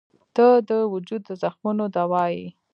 [0.35, 2.47] •ته د وجود د زخمونو دوا یې.